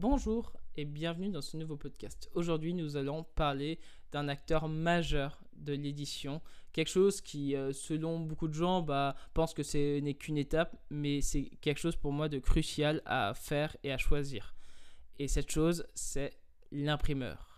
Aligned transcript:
Bonjour 0.00 0.52
et 0.76 0.84
bienvenue 0.84 1.28
dans 1.28 1.40
ce 1.40 1.56
nouveau 1.56 1.76
podcast. 1.76 2.28
Aujourd'hui, 2.34 2.74
nous 2.74 2.96
allons 2.96 3.22
parler 3.22 3.78
d'un 4.10 4.26
acteur 4.26 4.68
majeur 4.68 5.40
de 5.54 5.72
l'édition, 5.72 6.42
quelque 6.72 6.90
chose 6.90 7.20
qui, 7.20 7.54
euh, 7.54 7.72
selon 7.72 8.18
beaucoup 8.18 8.48
de 8.48 8.54
gens, 8.54 8.82
bah, 8.82 9.14
pense 9.34 9.54
que 9.54 9.62
ce 9.62 10.00
n'est 10.00 10.14
qu'une 10.14 10.36
étape, 10.36 10.76
mais 10.90 11.20
c'est 11.20 11.44
quelque 11.60 11.78
chose 11.78 11.94
pour 11.94 12.10
moi 12.10 12.28
de 12.28 12.40
crucial 12.40 13.02
à 13.06 13.34
faire 13.34 13.76
et 13.84 13.92
à 13.92 13.96
choisir. 13.96 14.56
Et 15.20 15.28
cette 15.28 15.52
chose, 15.52 15.86
c'est 15.94 16.32
l'imprimeur. 16.72 17.53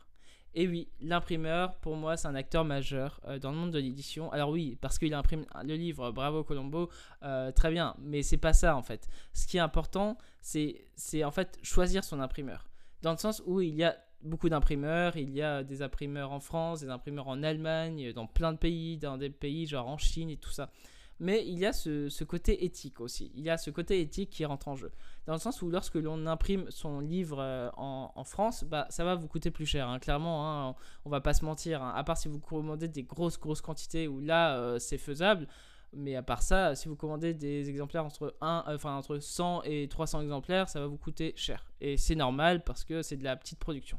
Et 0.59 0.67
oui, 0.67 0.89
l'imprimeur, 1.03 1.77
pour 1.77 1.97
moi, 1.97 2.17
c'est 2.17 2.29
un 2.29 2.35
acteur 2.35 2.65
majeur 2.65 3.21
euh, 3.27 3.39
dans 3.39 3.51
le 3.51 3.59
monde 3.59 3.73
de 3.73 3.79
l'édition. 3.79 4.33
Alors 4.33 4.49
oui, 4.49 4.79
parce 4.81 4.99
qu'il 4.99 5.13
imprime 5.13 5.45
le 5.63 5.75
livre, 5.75 6.13
bravo 6.13 6.45
Colombo, 6.45 6.89
euh, 7.23 7.53
très 7.53 7.71
bien, 7.71 7.95
mais 7.99 8.23
c'est 8.23 8.39
pas 8.39 8.55
ça 8.55 8.75
en 8.75 8.83
fait. 8.83 9.07
Ce 9.35 9.47
qui 9.47 9.59
est 9.59 9.61
important, 9.61 10.17
c'est 10.41 10.87
en 11.23 11.31
fait 11.31 11.59
choisir 11.63 12.05
son 12.05 12.21
imprimeur. 12.21 12.67
Dans 13.03 13.13
le 13.13 13.19
sens 13.19 13.43
où 13.45 13.61
il 13.61 13.75
y 13.75 13.85
a 13.85 13.99
beaucoup 14.23 14.49
d'imprimeurs, 14.49 15.19
il 15.19 15.29
y 15.31 15.43
a 15.43 15.63
des 15.63 15.83
imprimeurs 15.83 16.33
en 16.33 16.41
France, 16.41 16.81
des 16.81 16.89
imprimeurs 16.89 17.29
en 17.29 17.43
Allemagne, 17.43 18.15
dans 18.15 18.27
plein 18.27 18.53
de 18.53 18.59
pays, 18.59 18.97
dans 18.97 19.19
des 19.19 19.29
pays 19.29 19.67
genre 19.67 19.87
en 19.87 19.99
Chine 19.99 20.31
et 20.31 20.39
tout 20.39 20.51
ça. 20.51 20.71
Mais 21.19 21.47
il 21.47 21.59
y 21.59 21.65
a 21.65 21.73
ce, 21.73 22.25
côté 22.25 22.65
éthique 22.65 23.01
aussi. 23.01 23.33
Il 23.35 23.43
y 23.43 23.51
a 23.51 23.57
ce 23.57 23.71
côté 23.71 24.01
éthique 24.01 24.31
qui 24.31 24.45
rentre 24.45 24.69
en 24.69 24.77
jeu. 24.77 24.93
Dans 25.27 25.33
le 25.33 25.39
sens 25.39 25.63
où 25.63 25.71
lorsque 25.71 25.95
l'on 25.95 26.27
imprime 26.27 26.67
son 26.71 27.01
livre 27.01 27.39
euh, 27.41 27.71
en, 27.77 28.25
France, 28.25 28.65
bah, 28.65 28.87
ça 28.91 29.05
va 29.05 29.15
vous 29.15 29.27
coûter 29.27 29.51
plus 29.51 29.67
cher. 29.67 29.89
Hein. 29.89 29.99
Clairement, 29.99 30.69
hein, 30.69 30.75
on, 31.05 31.11
va 31.11 31.21
pas 31.21 31.33
se 31.33 31.45
mentir. 31.45 31.83
Hein. 31.83 31.93
À 31.97 32.05
part 32.05 32.19
si 32.19 32.29
vous 32.29 32.39
commandez 32.39 32.89
des 32.89 33.03
grosses, 33.03 33.39
grosses 33.39 33.63
quantités 33.63 34.09
où 34.09 34.21
là, 34.21 34.57
euh, 34.57 34.79
c'est 34.79 34.99
faisable. 34.99 35.49
Mais 35.93 36.17
à 36.17 36.23
part 36.23 36.43
ça, 36.43 36.75
si 36.75 36.89
vous 36.89 36.97
commandez 36.97 37.33
des 37.33 37.71
exemplaires 37.71 38.05
entre, 38.05 38.37
1, 38.43 38.65
euh, 38.69 38.75
enfin, 38.75 38.97
entre 38.97 39.19
100 39.19 39.63
et 39.65 39.89
300 39.89 40.21
exemplaires, 40.21 40.69
ça 40.69 40.81
va 40.81 40.87
vous 40.87 40.99
coûter 40.99 41.33
cher. 41.37 41.65
Et 41.81 41.97
c'est 41.97 42.15
normal 42.15 42.63
parce 42.63 42.85
que 42.85 43.01
c'est 43.01 43.17
de 43.17 43.25
la 43.25 43.37
petite 43.37 43.59
production. 43.59 43.99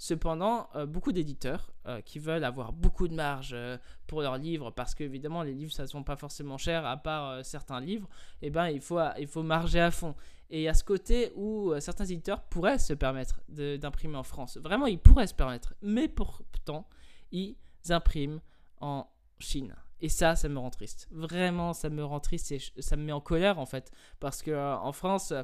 Cependant, 0.00 0.68
euh, 0.76 0.86
beaucoup 0.86 1.10
d'éditeurs 1.10 1.72
euh, 1.86 2.00
qui 2.00 2.20
veulent 2.20 2.44
avoir 2.44 2.72
beaucoup 2.72 3.08
de 3.08 3.14
marge 3.14 3.50
euh, 3.52 3.76
pour 4.06 4.22
leurs 4.22 4.38
livres, 4.38 4.70
parce 4.70 4.94
qu'évidemment 4.94 5.42
les 5.42 5.52
livres 5.52 5.72
ça 5.72 5.82
ne 5.82 5.88
sont 5.88 6.04
pas 6.04 6.14
forcément 6.14 6.56
chers 6.56 6.86
à 6.86 6.96
part 6.96 7.44
certains 7.44 7.80
livres, 7.80 8.08
eh 8.40 8.50
ben, 8.50 8.68
il, 8.68 8.80
faut, 8.80 9.00
il 9.18 9.26
faut 9.26 9.42
marger 9.42 9.80
à 9.80 9.90
fond. 9.90 10.14
Et 10.50 10.60
il 10.60 10.62
y 10.62 10.68
a 10.68 10.74
ce 10.74 10.84
côté 10.84 11.32
où 11.34 11.74
certains 11.80 12.04
éditeurs 12.04 12.42
pourraient 12.42 12.78
se 12.78 12.94
permettre 12.94 13.40
d'imprimer 13.48 14.16
en 14.16 14.22
France. 14.22 14.56
Vraiment, 14.56 14.86
ils 14.86 14.98
pourraient 14.98 15.26
se 15.26 15.34
permettre. 15.34 15.74
Mais 15.82 16.08
pourtant, 16.08 16.88
ils 17.32 17.56
impriment 17.90 18.40
en 18.80 19.06
Chine. 19.40 19.74
Et 20.00 20.08
ça, 20.08 20.36
ça 20.36 20.48
me 20.48 20.58
rend 20.58 20.70
triste. 20.70 21.06
Vraiment, 21.10 21.74
ça 21.74 21.90
me 21.90 22.02
rend 22.02 22.20
triste 22.20 22.52
et 22.52 22.60
ça 22.78 22.96
me 22.96 23.02
met 23.02 23.12
en 23.12 23.20
colère 23.20 23.58
en 23.58 23.66
fait. 23.66 23.90
Parce 24.20 24.42
qu'en 24.42 24.92
France, 24.92 25.34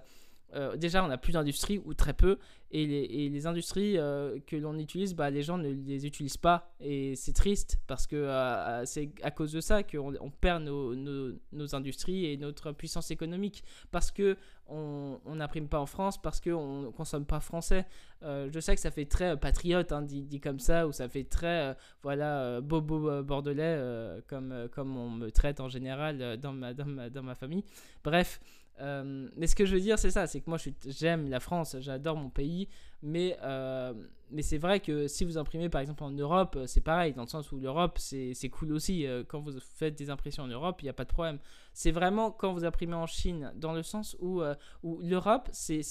euh, 0.54 0.76
déjà, 0.76 1.04
on 1.04 1.08
n'a 1.08 1.18
plus 1.18 1.32
d'industrie 1.32 1.80
ou 1.84 1.94
très 1.94 2.12
peu, 2.12 2.38
et 2.76 3.28
les, 3.28 3.46
industries 3.46 3.98
euh, 3.98 4.40
que 4.48 4.56
l'on 4.56 4.76
utilise, 4.78 5.14
bah, 5.14 5.30
les 5.30 5.42
gens 5.42 5.58
ne 5.58 5.68
les 5.68 6.06
utilisent 6.06 6.36
pas, 6.36 6.74
et 6.80 7.14
c'est 7.14 7.32
triste 7.32 7.78
parce 7.86 8.08
que 8.08 8.16
euh, 8.16 8.84
c'est 8.84 9.10
à 9.22 9.30
cause 9.30 9.52
de 9.52 9.60
ça 9.60 9.84
qu'on 9.84 10.12
on 10.20 10.30
perd 10.30 10.64
nos, 10.64 10.92
nos, 10.92 11.74
industries 11.74 12.26
et 12.26 12.36
notre 12.36 12.72
puissance 12.72 13.12
économique, 13.12 13.62
parce 13.92 14.10
que 14.10 14.36
on 14.66 15.20
n'imprime 15.26 15.68
pas 15.68 15.78
en 15.78 15.86
France, 15.86 16.20
parce 16.20 16.40
qu'on 16.40 16.82
ne 16.82 16.88
consomme 16.88 17.26
pas 17.26 17.38
français. 17.38 17.86
je 18.22 18.58
sais 18.60 18.74
que 18.74 18.80
ça 18.80 18.90
fait 18.90 19.04
très 19.04 19.38
patriote, 19.38 19.92
hein, 19.92 20.02
dit, 20.02 20.40
comme 20.40 20.58
ça, 20.58 20.88
ou 20.88 20.92
ça 20.92 21.08
fait 21.08 21.24
très 21.24 21.76
voilà 22.02 22.60
bobo 22.60 23.22
bordelais, 23.22 23.78
comme, 24.26 24.68
comme 24.72 24.96
on 24.96 25.10
me 25.10 25.30
traite 25.30 25.60
en 25.60 25.68
général 25.68 26.38
dans 26.40 26.52
ma, 26.52 26.74
dans 26.74 26.86
ma, 26.86 27.08
dans 27.08 27.22
ma 27.22 27.36
famille. 27.36 27.64
Bref. 28.02 28.40
Euh, 28.80 29.28
mais 29.36 29.46
ce 29.46 29.54
que 29.54 29.66
je 29.66 29.74
veux 29.74 29.80
dire, 29.80 29.98
c'est 29.98 30.10
ça, 30.10 30.26
c'est 30.26 30.40
que 30.40 30.50
moi 30.50 30.58
j'aime 30.86 31.28
la 31.28 31.40
France, 31.40 31.76
j'adore 31.80 32.16
mon 32.16 32.30
pays, 32.30 32.63
mais, 33.02 33.36
euh, 33.42 33.92
mais 34.30 34.42
c'est 34.42 34.58
vrai 34.58 34.80
que 34.80 35.08
si 35.08 35.24
vous 35.24 35.38
imprimez 35.38 35.68
par 35.68 35.80
exemple 35.80 36.04
en 36.04 36.10
Europe, 36.10 36.58
c'est 36.66 36.80
pareil, 36.80 37.12
dans 37.12 37.22
le 37.22 37.28
sens 37.28 37.52
où 37.52 37.58
l'Europe 37.58 37.98
c'est 37.98 38.48
cool 38.50 38.72
aussi, 38.72 39.06
euh, 39.06 39.22
quand 39.26 39.40
vous 39.40 39.58
faites 39.60 39.96
des 39.96 40.10
impressions 40.10 40.44
en 40.44 40.48
Europe, 40.48 40.80
il 40.82 40.86
n'y 40.86 40.90
a 40.90 40.94
pas 40.94 41.04
de 41.04 41.12
problème. 41.12 41.38
C'est 41.72 41.92
vraiment 41.92 42.30
quand 42.30 42.52
vous 42.52 42.64
imprimez 42.64 42.94
en 42.94 43.06
Chine, 43.06 43.52
dans 43.56 43.72
le 43.72 43.82
sens 43.82 44.16
où, 44.20 44.42
où 44.82 45.00
l'Europe, 45.02 45.48
c'est. 45.52 45.82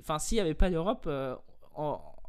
Enfin, 0.00 0.18
s'il 0.18 0.36
n'y 0.36 0.40
avait 0.40 0.54
pas 0.54 0.68
l'Europe, 0.68 1.08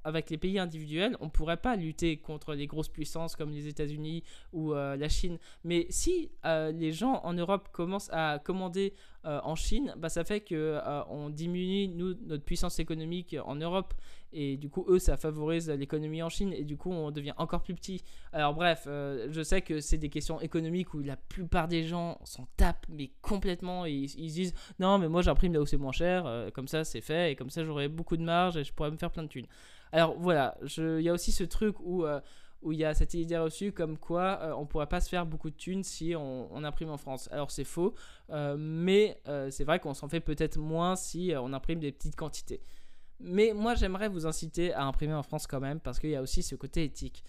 avec 0.03 0.29
les 0.29 0.37
pays 0.37 0.59
individuels, 0.59 1.15
on 1.19 1.25
ne 1.25 1.29
pourrait 1.29 1.57
pas 1.57 1.75
lutter 1.75 2.17
contre 2.17 2.53
les 2.53 2.67
grosses 2.67 2.89
puissances 2.89 3.35
comme 3.35 3.51
les 3.51 3.67
États-Unis 3.67 4.23
ou 4.53 4.73
la 4.73 5.09
Chine. 5.09 5.37
Mais 5.63 5.87
si 5.89 6.31
les 6.45 6.91
gens 6.91 7.21
en 7.23 7.33
Europe 7.33 7.69
commencent 7.71 8.09
à 8.11 8.39
commander 8.39 8.93
euh, 9.25 9.41
en 9.43 9.55
Chine, 9.55 9.93
bah, 9.97 10.07
ça 10.07 10.23
fait 10.23 10.39
que 10.39 10.55
euh, 10.55 11.03
on 11.09 11.29
diminue 11.29 11.89
notre 11.89 12.45
puissance 12.45 12.79
économique 12.79 13.35
en 13.45 13.55
Europe 13.55 13.93
et 14.31 14.55
du 14.55 14.69
coup 14.69 14.85
eux 14.87 14.99
ça 14.99 15.17
favorise 15.17 15.69
l'économie 15.69 16.23
en 16.23 16.29
Chine 16.29 16.53
et 16.53 16.63
du 16.63 16.77
coup 16.77 16.91
on 16.91 17.11
devient 17.11 17.33
encore 17.35 17.61
plus 17.61 17.75
petit. 17.75 18.01
Alors 18.31 18.53
bref, 18.53 18.85
euh, 18.87 19.27
je 19.29 19.41
sais 19.41 19.61
que 19.61 19.81
c'est 19.81 19.97
des 19.97 20.07
questions 20.07 20.39
économiques 20.39 20.93
où 20.93 21.01
la 21.01 21.17
plupart 21.17 21.67
des 21.67 21.83
gens 21.83 22.17
s'en 22.23 22.47
tapent 22.55 22.85
mais 22.87 23.11
complètement 23.21 23.85
et 23.85 23.91
ils, 23.91 24.31
disent 24.31 24.53
non 24.79 24.99
mais 24.99 25.09
moi 25.09 25.21
j'imprime 25.21 25.51
là 25.51 25.59
où 25.59 25.66
c'est 25.66 25.77
moins 25.77 25.91
cher, 25.91 26.49
comme 26.53 26.69
ça 26.69 26.85
c'est 26.85 27.01
fait 27.01 27.33
et 27.33 27.35
comme 27.35 27.49
ça 27.49 27.66
j'aurai 27.66 27.89
beaucoup 27.89 28.16
de 28.16 28.23
marge 28.23 28.55
et 28.55 28.63
je 28.63 28.71
pourrais 28.71 28.91
me 28.91 28.97
faire 28.97 29.11
plein 29.11 29.23
de 29.23 29.27
thunes. 29.27 29.47
Alors 29.91 30.16
voilà, 30.19 30.57
il 30.77 31.01
y 31.01 31.09
a 31.09 31.13
aussi 31.13 31.31
ce 31.31 31.44
truc 31.44 31.75
où 31.79 32.05
où 32.61 32.72
il 32.72 32.79
y 32.79 32.85
a 32.85 32.94
cette 32.94 33.13
idée 33.13 33.38
reçue 33.38 33.72
comme 33.72 33.97
quoi 33.97 34.39
euh, 34.41 34.53
on 34.53 34.61
ne 34.61 34.66
pourrait 34.66 34.88
pas 34.88 35.00
se 35.00 35.09
faire 35.09 35.25
beaucoup 35.25 35.50
de 35.50 35.55
thunes 35.55 35.83
si 35.83 36.13
on, 36.16 36.63
imprime 36.63 36.89
en 36.89 36.97
France. 36.97 37.29
Alors 37.31 37.51
c'est 37.51 37.63
faux, 37.63 37.94
euh, 38.31 38.55
mais 38.57 39.22
euh, 39.28 39.49
c'est 39.49 39.63
vrai 39.63 39.79
qu'on 39.79 39.94
s'en 39.94 40.09
fait 40.09 40.19
peut-être 40.19 40.57
moins 40.57 40.95
si 40.95 41.33
on 41.38 41.53
imprime 41.53 41.79
des 41.79 41.91
petites 41.91 42.16
quantités. 42.16 42.61
Mais 43.19 43.53
moi 43.53 43.75
j'aimerais 43.75 44.09
vous 44.09 44.25
inciter 44.25 44.73
à 44.73 44.83
imprimer 44.83 45.13
en 45.13 45.23
France 45.23 45.47
quand 45.47 45.59
même 45.59 45.79
parce 45.79 45.99
qu'il 45.99 46.09
y 46.09 46.16
a 46.16 46.22
aussi 46.22 46.44
ce 46.44 46.55
côté 46.55 46.83
éthique. 46.83 47.23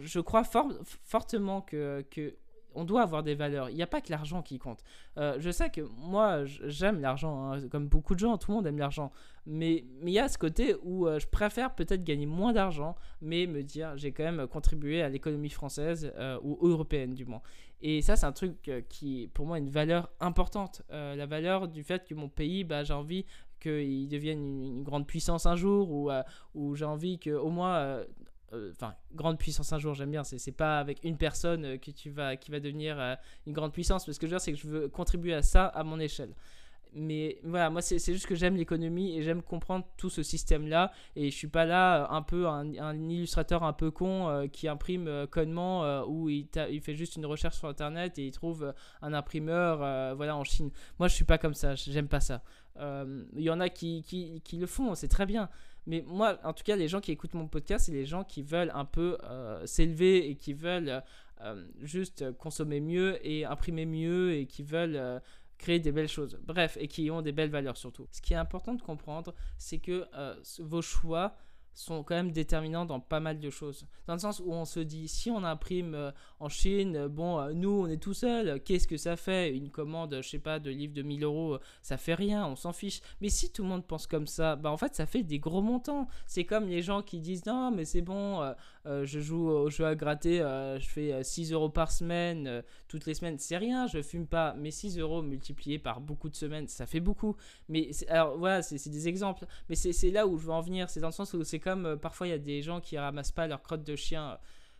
je 0.00 0.20
crois 0.20 0.42
fortement 0.44 1.60
que, 1.60 2.04
que 2.10 2.34
on 2.74 2.84
doit 2.84 3.02
avoir 3.02 3.22
des 3.22 3.34
valeurs. 3.34 3.70
Il 3.70 3.76
n'y 3.76 3.82
a 3.82 3.86
pas 3.86 4.00
que 4.00 4.10
l'argent 4.10 4.42
qui 4.42 4.58
compte. 4.58 4.82
Euh, 5.16 5.36
je 5.38 5.50
sais 5.50 5.70
que 5.70 5.80
moi, 5.80 6.44
j'aime 6.44 7.00
l'argent, 7.00 7.52
hein, 7.52 7.68
comme 7.68 7.88
beaucoup 7.88 8.14
de 8.14 8.20
gens, 8.20 8.38
tout 8.38 8.50
le 8.50 8.56
monde 8.56 8.66
aime 8.66 8.78
l'argent. 8.78 9.10
Mais 9.46 9.84
il 10.02 10.10
y 10.10 10.18
a 10.18 10.28
ce 10.28 10.38
côté 10.38 10.76
où 10.82 11.06
euh, 11.06 11.18
je 11.18 11.26
préfère 11.26 11.74
peut-être 11.74 12.04
gagner 12.04 12.26
moins 12.26 12.52
d'argent, 12.52 12.96
mais 13.20 13.46
me 13.46 13.62
dire 13.62 13.96
j'ai 13.96 14.12
quand 14.12 14.24
même 14.24 14.46
contribué 14.46 15.02
à 15.02 15.08
l'économie 15.08 15.50
française 15.50 16.12
euh, 16.16 16.38
ou 16.42 16.58
européenne 16.62 17.14
du 17.14 17.24
moins. 17.24 17.42
Et 17.80 18.02
ça, 18.02 18.16
c'est 18.16 18.26
un 18.26 18.32
truc 18.32 18.70
qui, 18.88 19.30
pour 19.34 19.46
moi, 19.46 19.58
une 19.58 19.70
valeur 19.70 20.10
importante. 20.18 20.82
la 20.90 21.26
valeur 21.26 21.68
du 21.68 21.84
fait 21.84 22.04
que 22.04 22.14
mon 22.14 22.28
pays, 22.28 22.64
bah, 22.64 22.82
j'ai 22.82 22.92
envie 22.92 23.24
qu'il 23.60 24.08
devienne 24.08 24.64
une, 24.64 24.82
grande 24.82 25.06
puissance 25.06 25.46
un 25.46 25.54
jour, 25.54 25.88
ou, 25.92 26.10
ou 26.54 26.74
j'ai 26.74 26.84
envie 26.84 27.20
qu'au 27.20 27.50
moins 27.50 28.02
euh, 28.54 28.72
enfin 28.72 28.94
grande 29.12 29.38
puissance 29.38 29.72
un 29.72 29.78
jour 29.78 29.94
j'aime 29.94 30.10
bien. 30.10 30.24
C'est 30.24 30.52
pas 30.52 30.78
avec 30.78 31.04
une 31.04 31.18
personne 31.18 31.64
euh, 31.64 31.76
que 31.76 31.90
tu 31.90 32.10
vas 32.10 32.36
qui 32.36 32.50
va 32.50 32.60
devenir 32.60 32.98
euh, 32.98 33.14
une 33.46 33.52
grande 33.52 33.72
puissance. 33.72 34.06
Parce 34.06 34.18
que 34.18 34.26
je 34.26 34.30
veux 34.30 34.36
dire 34.36 34.40
c'est 34.40 34.52
que 34.52 34.58
je 34.58 34.66
veux 34.66 34.88
contribuer 34.88 35.34
à 35.34 35.42
ça 35.42 35.66
à 35.66 35.84
mon 35.84 36.00
échelle. 36.00 36.34
Mais 36.94 37.38
voilà 37.44 37.68
moi 37.68 37.82
c'est 37.82 37.98
juste 37.98 38.26
que 38.26 38.34
j'aime 38.34 38.56
l'économie 38.56 39.14
et 39.14 39.22
j'aime 39.22 39.42
comprendre 39.42 39.84
tout 39.98 40.08
ce 40.08 40.22
système 40.22 40.66
là 40.66 40.90
et 41.16 41.30
je 41.30 41.36
suis 41.36 41.46
pas 41.46 41.66
là 41.66 42.08
un 42.10 42.22
peu 42.22 42.48
un, 42.48 42.64
illustrateur 43.10 43.62
un 43.62 43.74
peu 43.74 43.90
con 43.90 44.48
qui 44.50 44.68
imprime 44.68 45.26
connement 45.30 46.02
ou 46.06 46.30
il, 46.30 46.48
il, 46.70 46.80
fait 46.80 46.94
juste 46.94 47.16
une 47.16 47.26
recherche 47.26 47.58
sur 47.58 47.68
internet 47.68 48.18
et 48.18 48.28
il 48.28 48.30
trouve 48.30 48.72
un 49.02 49.12
imprimeur 49.12 50.16
voilà 50.16 50.34
en 50.34 50.44
Chine. 50.44 50.70
Moi 50.98 51.08
je 51.08 51.14
suis 51.14 51.26
pas 51.26 51.36
comme 51.36 51.52
ça. 51.52 51.74
J'aime 51.74 52.08
pas 52.08 52.20
ça. 52.20 52.42
Il 52.78 53.42
y 53.42 53.50
en 53.50 53.60
a 53.60 53.68
qui, 53.68 54.02
qui 54.42 54.56
le 54.56 54.66
font. 54.66 54.94
C'est 54.94 55.08
très 55.08 55.26
bien 55.26 55.50
mais 55.88 56.04
moi, 56.06 56.38
en 56.44 56.52
tout 56.52 56.64
cas, 56.64 56.76
les 56.76 56.86
gens 56.86 57.00
qui 57.00 57.12
écoutent 57.12 57.32
mon 57.32 57.48
podcast, 57.48 57.86
c'est 57.86 57.92
les 57.92 58.04
gens 58.04 58.22
qui 58.22 58.42
veulent 58.42 58.70
un 58.74 58.84
peu 58.84 59.16
euh, 59.24 59.64
s'élever 59.64 60.28
et 60.28 60.36
qui 60.36 60.52
veulent 60.52 61.02
euh, 61.40 61.66
juste 61.80 62.30
consommer 62.36 62.78
mieux 62.78 63.18
et 63.26 63.46
imprimer 63.46 63.86
mieux 63.86 64.34
et 64.34 64.44
qui 64.44 64.62
veulent 64.62 64.96
euh, 64.96 65.18
créer 65.56 65.80
des 65.80 65.90
belles 65.90 66.08
choses. 66.08 66.38
Bref, 66.44 66.76
et 66.78 66.88
qui 66.88 67.10
ont 67.10 67.22
des 67.22 67.32
belles 67.32 67.48
valeurs 67.48 67.78
surtout. 67.78 68.06
Ce 68.12 68.20
qui 68.20 68.34
est 68.34 68.36
important 68.36 68.74
de 68.74 68.82
comprendre, 68.82 69.34
c'est 69.56 69.78
que 69.78 70.06
vos 70.60 70.82
choix 70.82 71.34
sont 71.78 72.02
quand 72.02 72.16
même 72.16 72.32
déterminants 72.32 72.84
dans 72.84 72.98
pas 72.98 73.20
mal 73.20 73.38
de 73.38 73.50
choses. 73.50 73.86
Dans 74.08 74.14
le 74.14 74.18
sens 74.18 74.42
où 74.44 74.52
on 74.52 74.64
se 74.64 74.80
dit, 74.80 75.06
si 75.06 75.30
on 75.30 75.44
imprime 75.44 75.94
euh, 75.94 76.10
en 76.40 76.48
Chine, 76.48 76.96
euh, 76.96 77.08
bon, 77.08 77.38
euh, 77.38 77.52
nous, 77.52 77.70
on 77.70 77.86
est 77.86 78.02
tout 78.02 78.14
seul, 78.14 78.60
qu'est-ce 78.64 78.88
que 78.88 78.96
ça 78.96 79.16
fait 79.16 79.54
Une 79.54 79.70
commande, 79.70 80.18
je 80.20 80.28
sais 80.28 80.40
pas, 80.40 80.58
de 80.58 80.70
livre 80.70 80.92
de 80.92 81.02
1000 81.02 81.22
euros, 81.22 81.58
ça 81.82 81.96
fait 81.96 82.14
rien, 82.14 82.44
on 82.46 82.56
s'en 82.56 82.72
fiche. 82.72 83.00
Mais 83.20 83.28
si 83.28 83.52
tout 83.52 83.62
le 83.62 83.68
monde 83.68 83.86
pense 83.86 84.08
comme 84.08 84.26
ça, 84.26 84.56
bah 84.56 84.72
en 84.72 84.76
fait, 84.76 84.96
ça 84.96 85.06
fait 85.06 85.22
des 85.22 85.38
gros 85.38 85.62
montants. 85.62 86.08
C'est 86.26 86.44
comme 86.44 86.66
les 86.66 86.82
gens 86.82 87.00
qui 87.02 87.20
disent, 87.20 87.46
non, 87.46 87.70
mais 87.70 87.84
c'est 87.84 88.02
bon, 88.02 88.42
je 88.84 89.20
joue 89.20 89.48
au 89.48 89.70
jeu 89.70 89.86
à 89.86 89.94
gratter, 89.94 90.38
je 90.38 90.86
fais 90.86 91.22
6 91.22 91.52
euros 91.52 91.68
par 91.68 91.92
semaine, 91.92 92.62
toutes 92.88 93.06
les 93.06 93.14
semaines, 93.14 93.38
c'est 93.38 93.56
rien, 93.56 93.86
je 93.86 94.02
fume 94.02 94.26
pas. 94.26 94.54
Mais 94.58 94.70
6 94.70 94.98
euros 94.98 95.22
multipliés 95.22 95.78
par 95.78 96.00
beaucoup 96.00 96.28
de 96.28 96.34
semaines, 96.34 96.66
ça 96.68 96.86
fait 96.86 97.00
beaucoup. 97.00 97.36
Mais 97.68 97.90
alors 98.08 98.36
voilà, 98.36 98.62
c'est 98.62 98.90
des 98.90 99.08
exemples. 99.08 99.46
Mais 99.68 99.76
c'est 99.76 100.10
là 100.10 100.26
où 100.26 100.38
je 100.38 100.46
veux 100.46 100.52
en 100.52 100.60
venir, 100.60 100.90
c'est 100.90 101.00
dans 101.00 101.08
le 101.08 101.12
sens 101.12 101.34
où 101.34 101.44
c'est 101.44 101.60
comme 101.68 101.84
euh, 101.84 101.96
parfois 101.96 102.26
il 102.26 102.30
y 102.30 102.34
a 102.34 102.38
des 102.38 102.62
gens 102.62 102.80
qui 102.80 102.96
ramassent 102.96 103.32
pas 103.32 103.46
leur 103.46 103.62
crotte 103.62 103.84
de 103.84 103.94
chien. 103.94 104.38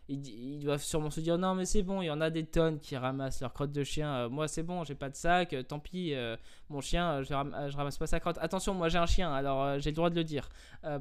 Ils, 0.09 0.59
doivent 0.59 0.81
sûrement 0.81 1.11
se 1.11 1.19
dire 1.19 1.37
non 1.37 1.53
mais 1.53 1.65
c'est 1.65 1.83
bon, 1.83 2.01
il 2.01 2.07
y 2.07 2.09
en 2.09 2.19
a 2.19 2.29
des 2.29 2.45
tonnes 2.45 2.79
qui 2.79 2.97
ramassent 2.97 3.41
leur 3.41 3.53
crotte 3.53 3.71
de 3.71 3.83
chien. 3.83 4.11
Euh, 4.13 4.29
moi 4.29 4.47
c'est 4.47 4.63
bon, 4.63 4.83
j'ai 4.83 4.95
pas 4.95 5.09
de 5.09 5.15
sac, 5.15 5.53
euh, 5.53 5.63
tant 5.63 5.79
pis, 5.79 6.13
euh, 6.13 6.35
mon 6.69 6.81
chien, 6.81 7.21
je, 7.21 7.33
ramasse 7.33 7.97
pas 7.97 8.07
sa 8.07 8.19
crotte. 8.19 8.37
Attention, 8.41 8.73
moi 8.73 8.89
j'ai 8.89 8.97
un 8.97 9.05
chien, 9.05 9.31
alors 9.31 9.79
j'ai 9.79 9.91
le 9.91 9.95
droit 9.95 10.09
de 10.09 10.15
le 10.15 10.23
dire. 10.23 10.49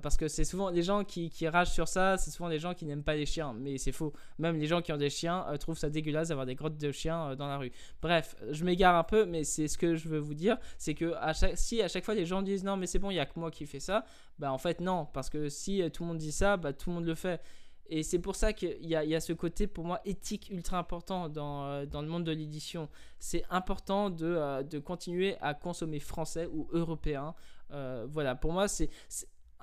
parce 0.02 0.16
que 0.16 0.28
c'est 0.28 0.44
souvent 0.44 0.70
les 0.70 0.82
gens 0.82 1.04
qui, 1.04 1.30
qui 1.30 1.48
ragent 1.48 1.70
sur 1.70 1.88
ça, 1.88 2.16
c'est 2.18 2.30
souvent 2.30 2.48
les 2.48 2.58
gens 2.58 2.74
qui 2.74 2.84
n'aiment 2.84 3.02
pas 3.02 3.14
les 3.14 3.26
chiens. 3.26 3.54
Mais 3.58 3.78
c'est 3.78 3.92
faux. 3.92 4.12
Même 4.38 4.58
les 4.58 4.66
gens 4.66 4.82
qui 4.82 4.92
ont 4.92 4.96
des 4.96 5.10
chiens 5.10 5.44
trouvent 5.58 5.78
ça 5.78 5.90
dégueulasse 5.90 6.28
d'avoir 6.28 6.46
des 6.46 6.56
crottes 6.56 6.78
de 6.78 6.92
chiens 6.92 7.34
dans 7.36 7.48
la 7.48 7.58
rue. 7.58 7.72
Bref, 8.02 8.36
je 8.50 8.64
m'égare 8.64 8.96
un 8.96 9.04
peu, 9.04 9.24
mais 9.24 9.44
c'est 9.44 9.68
ce 9.68 9.78
que 9.78 9.94
je 9.94 10.08
veux 10.08 10.18
vous 10.18 10.34
dire. 10.34 10.58
C'est 10.76 10.94
que 10.94 11.14
si 11.54 11.82
à 11.82 11.88
chaque 11.88 12.04
fois 12.04 12.14
les 12.14 12.26
gens 12.26 12.42
disent 12.42 12.64
non 12.64 12.76
mais 12.76 12.86
c'est 12.86 12.98
bon, 12.98 13.10
il 13.10 13.16
y 13.16 13.20
a 13.20 13.26
que 13.26 13.38
moi 13.38 13.50
qui 13.50 13.66
fais 13.66 13.80
ça, 13.80 14.04
bah 14.38 14.52
en 14.52 14.58
fait 14.58 14.80
non. 14.80 15.06
Parce 15.12 15.30
que 15.30 15.48
si 15.48 15.82
tout 15.92 16.02
le 16.02 16.08
monde 16.08 16.18
dit 16.18 16.32
ça, 16.32 16.56
bah 16.56 16.72
tout 16.72 16.90
le 16.90 16.94
monde 16.94 17.06
le 17.06 17.14
fait. 17.14 17.40
Et 17.88 18.02
c'est 18.02 18.18
pour 18.18 18.36
ça 18.36 18.52
qu'il 18.52 18.84
y, 18.84 18.88
y, 18.90 19.14
a 19.14 19.20
ce 19.20 19.32
côté, 19.32 19.66
pour 19.66 19.84
moi, 19.84 20.00
éthique 20.04 20.50
ultra 20.50 20.78
important 20.78 21.28
dans, 21.28 21.64
euh, 21.64 21.86
dans 21.86 22.02
le 22.02 22.08
monde 22.08 22.24
de 22.24 22.32
l'édition. 22.32 22.88
C'est 23.18 23.44
important 23.48 24.10
de, 24.10 24.26
euh, 24.26 24.62
de, 24.62 24.78
continuer 24.78 25.36
à 25.40 25.54
consommer 25.54 25.98
français 25.98 26.46
ou 26.52 26.68
européen. 26.72 27.34
Euh, 27.72 28.06
voilà, 28.10 28.34
pour 28.34 28.52
moi, 28.52 28.68
c'est 28.68 28.90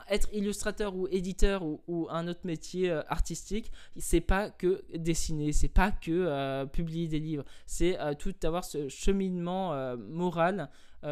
être 0.10 0.28
illustrateur 0.34 0.96
ou 0.96 1.08
éditeur 1.08 1.64
ou, 1.64 2.08
un 2.10 2.28
autre 2.28 2.42
métier 2.44 2.92
artistique, 2.92 3.72
c'est 3.96 4.20
pas 4.20 4.50
que 4.50 4.84
dessiner, 4.94 5.54
c'est 5.54 5.70
pas 5.70 5.90
que 5.90 6.66
publier 6.66 7.08
des 7.08 7.20
livres, 7.20 7.46
c'est 7.66 7.98
tout 8.20 8.36
avoir 8.44 8.66
ce 8.66 8.90
cheminement 8.90 9.96
moral 9.96 10.60
euh, 10.60 10.68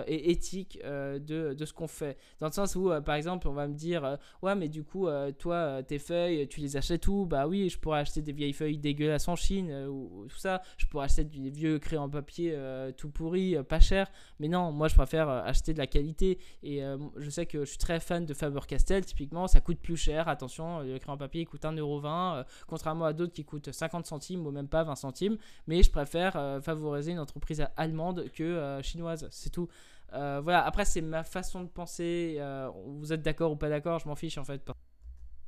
et 0.08 0.32
éthique 0.32 0.80
euh, 0.84 1.20
de, 1.20 1.54
de, 1.54 1.66
ce 1.66 1.74
qu'on 1.74 1.88
fait. 1.88 2.18
Dans 2.40 2.48
le 2.48 2.52
sens 2.52 2.76
où, 2.76 2.92
euh, 2.92 3.02
par 3.02 3.16
exemple, 3.16 3.48
on 3.48 3.54
va 3.54 3.68
me 3.68 3.74
dire 3.74 4.18
Ouais, 4.42 4.56
mais 4.56 4.70
du 4.70 4.84
coup, 4.84 5.08
toi, 5.38 5.84
tes 5.84 6.00
feuilles, 6.00 6.48
tu 6.48 6.60
les 6.60 6.78
achètes 6.78 7.08
où? 7.08 7.26
Bah 7.26 7.48
oui, 7.48 7.70
je 7.70 7.78
pourrais 7.78 8.00
acheter 8.00 8.22
des 8.22 8.32
vieilles 8.32 8.54
feuilles 8.54 8.78
dégueulasses 8.78 9.28
en 9.28 9.36
Chine 9.36 9.72
ou, 9.88 10.26
tout 10.30 10.38
ça. 10.38 10.62
Je 10.78 10.86
pourrais 10.86 11.06
acheter 11.06 11.24
des 11.24 11.50
vieux 11.50 11.80
crayons 11.80 12.04
en 12.04 12.10
papier 12.10 12.58
tout 12.98 13.10
pourris, 13.10 13.56
pas 13.68 13.80
cher. 13.80 14.12
Mais 14.40 14.48
non, 14.48 14.72
moi, 14.72 14.88
je 14.88 14.96
préfère 14.96 15.30
acheter 15.30 15.74
de 15.74 15.78
la 15.78 15.88
qualité. 15.88 16.40
Et 16.64 16.82
je 17.18 17.30
sais 17.30 17.46
que 17.46 17.60
je 17.66 17.70
suis 17.70 17.78
très 17.78 18.00
fan 18.00 18.26
de 18.26 18.34
Faber 18.34 18.62
Castell, 18.68 19.06
typiquement, 19.06 19.48
ça 19.48 19.62
coûte 19.62 19.80
plus 19.80 19.98
cher. 19.98 20.28
Attention, 20.28 20.80
le 20.80 20.98
crayon 20.98 21.14
en 21.14 21.18
papier 21.18 21.46
coûte 21.46 21.64
1,20€, 21.64 22.46
contrairement 22.68 23.06
à 23.06 23.14
d'autres 23.14 23.34
qui 23.34 23.46
coûtent 23.46 23.72
50 23.72 24.06
centimes 24.06 24.46
ou 24.46 24.52
même 24.52 24.68
pas 24.68 24.84
20 24.84 24.96
centimes. 24.96 25.38
Mais 25.68 25.84
je 25.84 25.92
préfère 25.92 26.34
favoriser 26.64 27.12
une 27.12 27.20
entreprise 27.20 27.66
allemande 27.78 28.26
que 28.34 28.80
chinoise. 28.82 29.28
C'est 29.32 29.50
tout. 29.50 29.68
Euh, 30.14 30.42
voilà, 30.44 30.66
après, 30.66 30.86
c'est 30.86 31.02
ma 31.02 31.24
façon 31.24 31.64
de 31.64 31.70
penser. 31.70 32.36
Euh, 32.40 32.70
vous 32.86 33.12
êtes 33.12 33.22
d'accord 33.22 33.52
ou 33.52 33.56
pas 33.56 33.70
d'accord, 33.70 34.00
je 34.00 34.08
m'en 34.08 34.16
fiche 34.16 34.38
en 34.38 34.44
fait. 34.44 34.62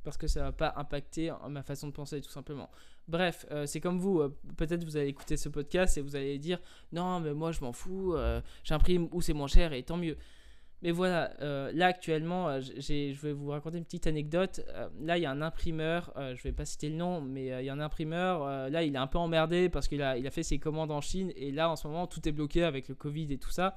Parce 0.02 0.16
que 0.16 0.26
ça 0.26 0.42
va 0.42 0.52
pas 0.52 0.72
impacter 0.76 1.32
ma 1.48 1.62
façon 1.62 1.88
de 1.88 1.92
penser, 1.92 2.20
tout 2.20 2.30
simplement. 2.30 2.70
Bref, 3.08 3.46
euh, 3.50 3.66
c'est 3.66 3.80
comme 3.80 3.98
vous. 3.98 4.22
Peut-être 4.56 4.84
vous 4.84 4.96
allez 4.96 5.08
écouter 5.08 5.36
ce 5.36 5.48
podcast 5.48 5.98
et 5.98 6.00
vous 6.00 6.14
allez 6.14 6.38
dire 6.38 6.60
Non, 6.92 7.20
mais 7.20 7.34
moi 7.34 7.52
je 7.52 7.60
m'en 7.60 7.72
fous, 7.72 8.16
j'imprime 8.62 9.08
où 9.12 9.20
c'est 9.20 9.32
moins 9.32 9.48
cher 9.48 9.72
et 9.72 9.82
tant 9.82 9.96
mieux. 9.96 10.16
Mais 10.82 10.92
voilà, 10.92 11.32
là 11.72 11.86
actuellement, 11.86 12.60
je 12.60 13.20
vais 13.20 13.32
vous 13.32 13.48
raconter 13.48 13.78
une 13.78 13.84
petite 13.84 14.06
anecdote. 14.06 14.60
là, 15.00 15.18
il 15.18 15.22
y 15.22 15.26
a 15.26 15.30
un 15.32 15.42
imprimeur, 15.42 16.12
je 16.16 16.42
vais 16.42 16.52
pas 16.52 16.64
citer 16.64 16.88
le 16.88 16.94
nom, 16.94 17.20
mais 17.20 17.46
il 17.46 17.64
y 17.64 17.68
a 17.68 17.72
un 17.72 17.80
imprimeur. 17.80 18.70
là, 18.70 18.84
il 18.84 18.94
est 18.94 18.98
un 18.98 19.08
peu 19.08 19.18
emmerdé 19.18 19.68
parce 19.68 19.88
qu'il 19.88 20.02
a, 20.02 20.16
il 20.16 20.26
a 20.26 20.30
fait 20.30 20.44
ses 20.44 20.60
commandes 20.60 20.92
en 20.92 21.00
Chine 21.00 21.32
et 21.34 21.50
là, 21.50 21.68
en 21.68 21.74
ce 21.74 21.88
moment, 21.88 22.06
tout 22.06 22.28
est 22.28 22.32
bloqué 22.32 22.62
avec 22.62 22.86
le 22.88 22.94
Covid 22.94 23.32
et 23.32 23.38
tout 23.38 23.50
ça. 23.50 23.76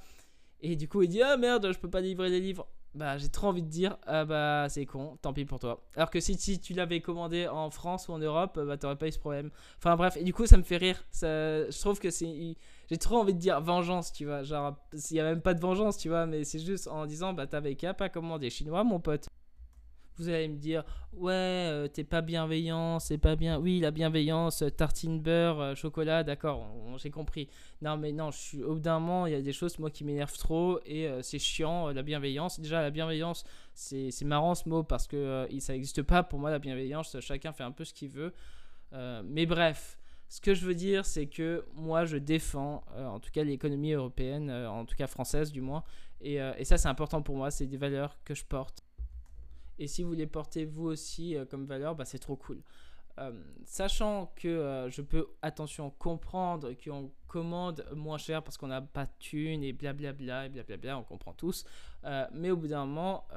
Et 0.62 0.76
du 0.76 0.88
coup, 0.88 1.02
il 1.02 1.10
dit 1.10 1.22
Ah 1.22 1.38
merde, 1.38 1.72
je 1.72 1.80
peux 1.80 1.90
pas 1.90 2.02
livrer 2.02 2.30
les 2.30 2.40
livres. 2.40 2.68
Bah, 2.96 3.18
j'ai 3.18 3.30
trop 3.30 3.48
envie 3.48 3.62
de 3.62 3.68
dire 3.68 3.98
Ah 4.08 4.26
bah, 4.26 4.68
c'est 4.70 4.86
con, 4.86 5.18
tant 5.22 5.32
pis 5.32 5.46
pour 5.46 5.60
toi. 5.60 5.82
Alors 5.96 6.10
que 6.10 6.20
si, 6.20 6.36
si 6.36 6.60
tu 6.60 6.74
l'avais 6.74 7.02
commandé 7.02 7.48
en 7.48 7.70
France 7.70 8.08
ou 8.08 8.14
en 8.14 8.20
Europe, 8.20 8.60
bah, 8.60 8.78
t'aurais 8.78 8.96
pas 8.96 9.08
eu 9.08 9.12
ce 9.12 9.20
problème. 9.20 9.52
Enfin, 9.78 9.96
bref, 9.96 10.18
et 10.18 10.24
du 10.24 10.34
coup, 10.34 10.46
ça 10.46 10.58
me 10.58 10.64
fait 10.64 10.78
rire. 10.78 11.04
Ça, 11.12 11.70
je 11.70 11.80
trouve 11.80 12.00
que 12.00 12.10
c'est. 12.10 12.56
J'ai 12.90 12.98
trop 12.98 13.18
envie 13.18 13.34
de 13.34 13.40
dire 13.40 13.62
vengeance, 13.62 14.12
tu 14.12 14.26
vois. 14.26 14.44
Genre, 14.44 14.76
il 15.12 15.18
y 15.18 15.20
a 15.20 15.24
même 15.24 15.42
pas 15.42 15.54
de 15.54 15.62
vengeance, 15.62 15.98
tu 15.98 16.10
vois, 16.10 16.26
mais 16.26 16.44
c'est 16.44 16.60
juste 16.60 16.88
en 16.88 17.06
disant 17.06 17.34
Bah, 17.34 17.48
t'avais 17.48 17.76
qu'à 17.76 17.94
pas 17.94 18.10
commander 18.10 18.50
chinois, 18.50 18.84
mon 18.84 19.00
pote 19.00 19.28
vous 20.20 20.30
allez 20.30 20.48
me 20.48 20.58
dire 20.58 20.84
ouais 21.14 21.32
euh, 21.34 21.88
t'es 21.88 22.04
pas 22.04 22.22
bienveillant 22.22 23.00
c'est 23.00 23.18
pas 23.18 23.36
bien. 23.36 23.58
Oui 23.58 23.80
la 23.80 23.92
bienveillance 23.92 24.64
tartine 24.76 25.20
beurre 25.20 25.60
euh, 25.60 25.76
chocolat 25.76 26.24
d'accord 26.24 26.68
j'ai 26.98 27.10
compris. 27.10 27.48
Non 27.82 27.98
mais 27.98 28.12
non 28.12 28.32
je 28.32 28.38
suis 28.38 28.64
au 28.64 28.78
d'un 28.78 29.00
moment 29.00 29.26
il 29.26 29.34
y 29.34 29.36
a 29.36 29.42
des 29.42 29.54
choses 29.54 29.80
moi 29.80 29.90
qui 29.90 30.04
m'énervent 30.04 30.38
trop 30.38 30.80
et 30.86 31.08
euh, 31.08 31.22
c'est 31.22 31.40
chiant 31.40 31.88
la 31.90 32.04
bienveillance. 32.04 32.60
Déjà 32.60 32.82
la 32.82 32.92
bienveillance 32.92 33.46
c'est 33.74 34.26
marrant 34.26 34.56
ce 34.56 34.68
mot 34.68 34.84
parce 34.84 35.08
que 35.08 35.48
ça 35.60 35.74
n'existe 35.74 36.04
pas. 36.04 36.24
Pour 36.24 36.40
moi 36.40 36.52
la 36.52 36.60
bienveillance 36.60 37.18
chacun 37.22 37.54
fait 37.54 37.64
un 37.64 37.72
peu 37.72 37.86
ce 37.86 37.94
qu'il 37.94 38.10
veut. 38.10 38.34
Mais 39.24 39.46
bref 39.46 39.98
ce 40.32 40.42
que 40.42 40.54
je 40.54 40.64
veux 40.64 40.76
dire, 40.76 41.08
c'est 41.08 41.26
que 41.26 41.66
moi, 41.74 42.06
je 42.06 42.16
défends, 42.16 42.84
en 42.96 43.20
tout 43.20 43.32
cas, 43.32 43.44
l'économie 43.44 43.94
européenne, 43.94 44.52
en 44.52 44.86
tout 44.86 44.96
cas 44.96 45.08
française 45.08 45.52
du 45.52 45.60
moins, 45.60 45.84
et 46.22 46.38
ça, 46.66 46.78
c'est 46.78 46.88
important 46.88 47.24
pour 47.24 47.36
moi, 47.36 47.50
c'est 47.50 47.66
des 47.66 47.78
valeurs 47.78 48.16
que 48.24 48.36
je 48.36 48.46
porte. 48.46 48.84
Et 49.80 49.88
si 49.88 50.04
vous 50.04 50.14
les 50.14 50.28
portez 50.28 50.66
vous 50.66 50.86
aussi 50.86 51.36
euh, 51.36 51.46
comme 51.46 51.66
valeur, 51.66 51.96
bah, 51.96 52.06
c'est 52.06 52.20
trop 52.20 52.36
cool. 52.36 52.62
Euh, 53.18 53.32
sachant 53.66 54.32
que 54.36 54.48
euh, 54.48 54.90
je 54.90 55.02
peux, 55.02 55.28
attention, 55.42 55.90
comprendre 55.90 56.74
qu'on 56.74 57.12
commande 57.28 57.86
moins 57.96 58.18
cher 58.18 58.44
parce 58.44 58.58
qu'on 58.58 58.68
n'a 58.68 58.82
pas 58.82 59.06
de 59.06 59.12
thunes 59.20 59.64
et 59.64 59.74
blablabla 59.74 60.46
et 60.46 60.50
blablabla, 60.50 61.00
on 61.00 61.04
comprend 61.04 61.34
tous. 61.34 61.66
mais 62.34 62.52
au 62.52 62.58
bout 62.58 62.68
d'un 62.68 62.86
moment, 62.86 63.28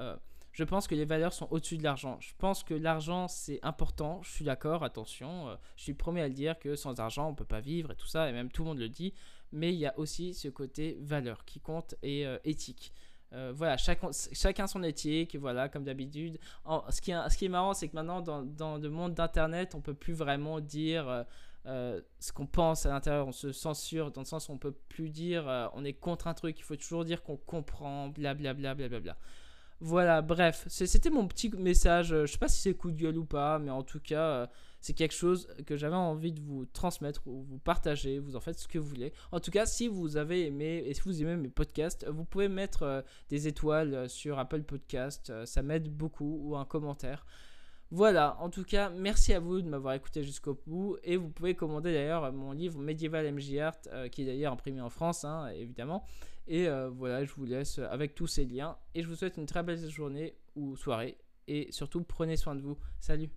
je 0.53 0.65
pense 0.65 0.87
que 0.87 0.95
les 0.95 1.05
valeurs 1.05 1.33
sont 1.33 1.47
au-dessus 1.51 1.79
de 1.79 1.83
l'argent. 1.83 2.17
Je 2.21 2.33
pense 2.39 2.65
que 2.65 2.75
l'argent, 2.75 3.29
c'est 3.29 3.61
important, 3.63 4.23
je 4.23 4.31
suis 4.31 4.45
d'accord, 4.45 4.83
attention, 4.83 5.59
je 5.77 5.83
suis 5.83 5.95
premier 5.95 6.23
à 6.23 6.29
le 6.29 6.35
dire 6.35 6.59
que 6.59 6.75
sans 6.75 7.01
argent, 7.01 7.27
on 7.27 7.31
ne 7.33 7.37
peut 7.37 7.45
pas 7.45 7.61
vivre 7.61 7.91
et 7.91 7.97
tout 7.97 8.07
ça, 8.07 8.31
et 8.31 8.33
même 8.33 8.51
tout 8.51 8.63
le 8.63 8.69
monde 8.69 8.79
le 8.79 8.89
dit. 8.89 9.13
Mais 9.51 9.75
il 9.75 9.79
y 9.79 9.87
a 9.87 9.99
aussi 9.99 10.33
ce 10.33 10.49
côté 10.49 10.97
valeur 11.03 11.45
qui 11.45 11.61
compte 11.61 11.97
et 12.03 12.25
éthique. 12.45 12.95
Euh, 13.35 13.53
voilà, 13.55 13.77
chacun, 13.77 14.11
chacun 14.33 14.67
son 14.67 14.83
éthique, 14.83 15.37
voilà, 15.37 15.69
comme 15.69 15.85
d'habitude. 15.85 16.39
Ce 16.91 17.01
qui, 17.01 17.13
est, 17.13 17.31
ce 17.31 17.37
qui 17.37 17.47
est 17.47 17.49
marrant, 17.49 17.73
c'est 17.75 17.89
que 17.89 17.95
maintenant, 17.95 18.21
dans, 18.21 18.43
dans 18.43 18.77
le 18.77 18.91
monde 18.91 19.15
d'Internet, 19.15 19.75
on 19.75 19.81
peut 19.81 19.95
plus 19.95 20.13
vraiment 20.13 20.61
dire 20.61 21.09
euh, 21.09 21.23
euh, 21.67 22.01
ce 22.19 22.33
qu'on 22.33 22.47
pense 22.47 22.85
à 22.87 22.91
l'intérieur. 22.91 23.27
On 23.27 23.33
se 23.33 23.53
censure, 23.53 24.11
dans 24.11 24.21
le 24.21 24.27
sens 24.27 24.49
où 24.49 24.53
on 24.53 24.59
peut 24.59 24.75
plus 24.89 25.09
dire 25.09 25.71
on 25.75 25.85
est 25.85 25.95
contre 25.95 26.27
un 26.27 26.35
truc. 26.35 26.59
Il 26.59 26.63
faut 26.63 26.77
toujours 26.77 27.05
dire 27.05 27.23
qu'on 27.23 27.37
comprend, 27.37 28.09
blablabla, 28.09 28.75
blablabla. 28.75 28.89
Bla, 28.89 29.01
bla, 29.01 29.13
bla. 29.15 29.17
Voilà, 29.85 30.23
bref, 30.23 30.65
c'était 30.69 31.11
mon 31.11 31.27
petit 31.27 31.51
message. 31.51 32.11
Je 32.11 32.27
sais 32.27 32.39
pas 32.39 32.47
si 32.47 32.61
c'est 32.61 32.73
coup 32.73 32.93
de 32.93 32.97
gueule 32.97 33.19
ou 33.19 33.25
pas, 33.25 33.59
mais 33.59 33.73
en 33.73 33.83
tout 33.83 33.99
cas, 33.99 34.23
euh, 34.23 34.47
c'est 34.81 34.93
quelque 34.93 35.13
chose 35.13 35.49
que 35.67 35.77
j'avais 35.77 35.97
envie 35.97 36.31
de 36.31 36.41
vous 36.41 36.67
transmettre 36.67 37.27
ou 37.27 37.43
vous 37.43 37.59
partager. 37.59 38.21
Vous 38.21 38.37
en 38.37 38.41
faites 38.41 38.61
ce 38.61 38.69
que 38.69 38.79
vous 38.79 38.87
voulez. 38.87 39.13
En 39.33 39.41
tout 39.41 39.51
cas, 39.51 39.67
si 39.67 39.89
vous 39.89 40.17
avez 40.17 40.47
aimé 40.47 40.85
et 40.87 40.95
si 40.95 41.01
vous 41.01 41.21
aimez 41.21 41.35
mes 41.35 41.49
podcasts, 41.49 42.07
vous 42.09 42.25
pouvez 42.25 42.47
mettre 42.47 42.85
euh, 42.85 43.03
des 43.29 43.49
étoiles 43.49 43.95
euh, 43.95 44.07
sur 44.07 44.39
Apple 44.39 44.63
Podcast. 44.63 45.33
ça 45.47 45.63
m'aide 45.63 45.89
beaucoup 45.89 46.39
ou 46.45 46.57
un 46.57 46.65
commentaire. 46.65 47.27
Voilà, 47.95 48.39
en 48.41 48.49
tout 48.49 48.65
cas, 48.65 48.89
merci 48.89 49.35
à 49.35 49.39
vous 49.39 49.61
de 49.61 49.69
m'avoir 49.69 49.93
écouté 49.93 50.25
jusqu'au 50.25 50.59
bout. 50.67 50.97
Et 51.05 51.19
vous 51.19 51.29
pouvez 51.29 51.55
commander 51.55 51.93
d'ailleurs 51.93 52.33
mon 52.33 52.53
livre 52.53 52.81
Medieval 52.81 53.31
MJ 53.31 53.59
Art, 53.59 53.77
qui 54.11 54.23
est 54.23 54.25
d'ailleurs 54.25 54.55
imprimé 54.55 54.81
en 54.81 54.89
France, 54.89 55.27
hein, 55.27 55.49
évidemment. 55.49 56.03
Et 56.47 56.69
euh, 56.69 56.89
voilà, 56.89 57.23
je 57.23 57.33
vous 57.35 57.45
laisse 57.45 57.79
avec 57.79 58.15
tous 58.15 58.27
ces 58.27 58.47
liens. 58.47 58.79
Et 58.95 59.03
je 59.03 59.09
vous 59.09 59.15
souhaite 59.15 59.37
une 59.37 59.45
très 59.45 59.63
belle 59.63 59.79
journée 59.91 60.35
ou 60.57 60.75
soirée. 60.75 61.19
Et 61.49 61.71
surtout, 61.71 62.03
prenez 62.03 62.39
soin 62.39 62.55
de 62.55 62.63
vous. 62.63 62.79
Salut 62.99 63.29